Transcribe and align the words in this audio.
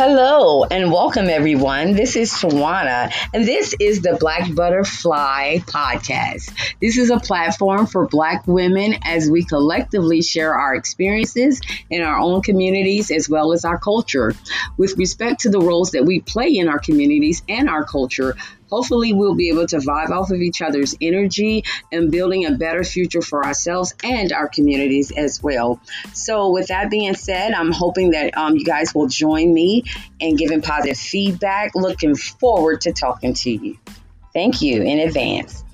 Hello 0.00 0.62
and 0.62 0.92
welcome, 0.92 1.26
everyone. 1.26 1.94
This 1.94 2.14
is 2.14 2.30
Tawana, 2.30 3.12
and 3.34 3.44
this 3.44 3.74
is 3.80 4.00
the 4.00 4.16
Black 4.20 4.54
Butterfly 4.54 5.58
Podcast. 5.66 6.52
This 6.80 6.96
is 6.96 7.10
a 7.10 7.18
platform 7.18 7.88
for 7.88 8.06
Black 8.06 8.46
women 8.46 8.94
as 9.02 9.28
we 9.28 9.42
collectively 9.42 10.22
share 10.22 10.54
our 10.54 10.76
experiences 10.76 11.60
in 11.90 12.02
our 12.02 12.16
own 12.16 12.42
communities 12.42 13.10
as 13.10 13.28
well 13.28 13.52
as 13.52 13.64
our 13.64 13.76
culture. 13.76 14.36
With 14.76 14.96
respect 14.96 15.40
to 15.40 15.50
the 15.50 15.58
roles 15.58 15.90
that 15.90 16.04
we 16.04 16.20
play 16.20 16.56
in 16.56 16.68
our 16.68 16.78
communities 16.78 17.42
and 17.48 17.68
our 17.68 17.82
culture, 17.82 18.36
hopefully 18.70 19.12
we'll 19.12 19.34
be 19.34 19.50
able 19.50 19.66
to 19.66 19.78
vibe 19.78 20.10
off 20.10 20.30
of 20.30 20.40
each 20.40 20.62
other's 20.62 20.94
energy 21.00 21.64
and 21.92 22.10
building 22.10 22.46
a 22.46 22.52
better 22.52 22.84
future 22.84 23.22
for 23.22 23.44
ourselves 23.44 23.94
and 24.02 24.32
our 24.32 24.48
communities 24.48 25.10
as 25.10 25.42
well. 25.42 25.80
So, 26.12 26.50
with 26.50 26.68
that 26.68 26.90
being 26.90 27.14
said, 27.14 27.52
I'm 27.52 27.72
hoping 27.72 28.10
that 28.10 28.36
um, 28.36 28.56
you 28.56 28.64
guys 28.64 28.94
will 28.94 29.08
join 29.08 29.52
me 29.52 29.84
in 30.20 30.36
giving 30.36 30.62
positive 30.62 30.98
feedback. 30.98 31.74
Looking 31.74 32.14
forward 32.14 32.82
to 32.82 32.92
talking 32.92 33.34
to 33.34 33.50
you. 33.50 33.78
Thank 34.32 34.62
you 34.62 34.82
in 34.82 34.98
advance. 35.00 35.64